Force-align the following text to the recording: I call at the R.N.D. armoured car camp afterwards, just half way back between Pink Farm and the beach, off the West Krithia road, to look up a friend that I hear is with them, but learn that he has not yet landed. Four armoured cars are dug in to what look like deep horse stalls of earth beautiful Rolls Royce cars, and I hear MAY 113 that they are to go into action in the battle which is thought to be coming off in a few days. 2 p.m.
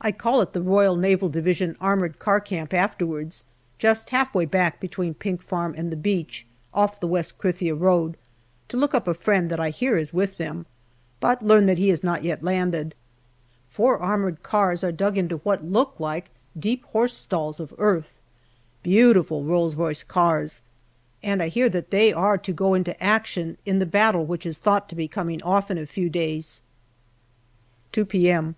I 0.00 0.10
call 0.10 0.40
at 0.40 0.54
the 0.54 0.60
R.N.D. 0.60 1.76
armoured 1.80 2.18
car 2.18 2.40
camp 2.40 2.74
afterwards, 2.74 3.44
just 3.78 4.10
half 4.10 4.34
way 4.34 4.44
back 4.44 4.80
between 4.80 5.14
Pink 5.14 5.40
Farm 5.40 5.72
and 5.78 5.92
the 5.92 5.96
beach, 5.96 6.44
off 6.74 6.98
the 6.98 7.06
West 7.06 7.38
Krithia 7.38 7.76
road, 7.76 8.16
to 8.66 8.76
look 8.76 8.92
up 8.92 9.06
a 9.06 9.14
friend 9.14 9.48
that 9.52 9.60
I 9.60 9.70
hear 9.70 9.96
is 9.96 10.12
with 10.12 10.36
them, 10.36 10.66
but 11.20 11.44
learn 11.44 11.66
that 11.66 11.78
he 11.78 11.90
has 11.90 12.02
not 12.02 12.24
yet 12.24 12.42
landed. 12.42 12.96
Four 13.68 13.98
armoured 13.98 14.42
cars 14.42 14.82
are 14.82 14.90
dug 14.90 15.16
in 15.16 15.28
to 15.28 15.36
what 15.36 15.64
look 15.64 16.00
like 16.00 16.30
deep 16.58 16.84
horse 16.86 17.14
stalls 17.16 17.60
of 17.60 17.72
earth 17.78 18.14
beautiful 18.82 19.44
Rolls 19.44 19.76
Royce 19.76 20.02
cars, 20.02 20.60
and 21.22 21.40
I 21.40 21.46
hear 21.46 21.66
MAY 21.70 21.84
113 21.84 21.84
that 21.84 21.90
they 21.92 22.12
are 22.12 22.36
to 22.36 22.52
go 22.52 22.74
into 22.74 23.00
action 23.00 23.56
in 23.64 23.78
the 23.78 23.86
battle 23.86 24.24
which 24.26 24.44
is 24.44 24.58
thought 24.58 24.88
to 24.88 24.96
be 24.96 25.06
coming 25.06 25.40
off 25.44 25.70
in 25.70 25.78
a 25.78 25.86
few 25.86 26.10
days. 26.10 26.62
2 27.92 28.04
p.m. 28.04 28.56